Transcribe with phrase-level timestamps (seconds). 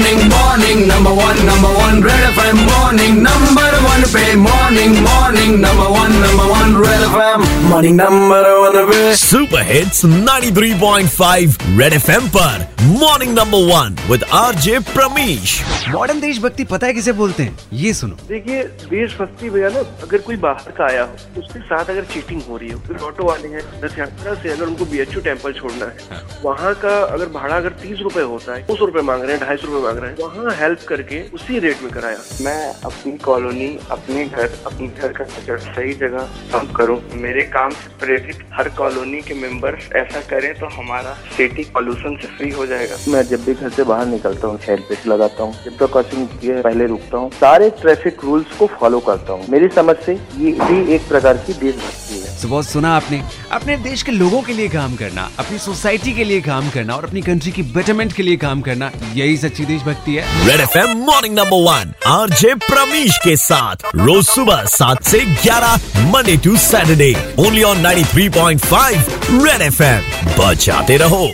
[0.00, 5.89] morning, morning, number one, number one, Red FM morning, number one, pay morning, morning, number
[6.80, 13.96] red FM morning number one पे super hits 93.5 red FM पर morning number one
[14.10, 17.58] with RJ Pramish modern देशभक्ति पता है किसे बोलते हैं?
[17.72, 22.04] ये सुनो। देखिए देशभक्ति भैया ना अगर कोई बाहर का आया हो उसके साथ अगर
[22.12, 25.52] चीटिंग हो रही हो फिर ऑटो वाले हैं रथ यात्रा से अगर उनको बीएचयू टेंपल
[25.60, 29.22] छोड़ना है वहाँ का अगर भाड़ा अगर तीस रूपए होता है दो सौ रुपए मांग
[29.22, 32.18] रहे हैं ढाई सौ रुपए मांग रहे हैं वहाँ हेल्प करके उसी रेट में कराया।
[32.44, 35.24] मैं अपनी कॉलोनी अपने घर अपने घर का
[35.66, 41.12] सही जगह करूँ। मेरे काम से प्रेरित हर कॉलोनी के मेंबर्स ऐसा करें तो हमारा
[41.36, 45.06] सिटी पॉल्यूशन से फ्री हो जाएगा। मैं जब भी घर से बाहर निकलता हूँ हेलमेट
[45.06, 46.26] लगाता हूँ जब तक क्रॉसिंग
[46.62, 50.94] पहले रुकता हूँ, सारे ट्रैफ़िक रूल्स को फॉलो करता हूँ। मेरी समझ से ये भी
[50.94, 52.09] एक प्रकार की देशभक्ति
[52.42, 53.22] तो बहुत सुना आपने।
[53.52, 57.04] अपने देश के लोगों के लिए काम करना, अपनी सोसाइटी के लिए काम करना और
[57.04, 60.96] अपनी कंट्री की बेटरमेंट के लिए काम करना, यही सच्ची देशभक्ति है। Red F M
[61.00, 65.76] morning number one R J Pravesh के साथ। रोज सुबह सात से ग्यारह
[66.10, 69.06] Monday to Saturday only on 93.5
[69.44, 70.02] red F M
[70.38, 71.28] बचाते रहो।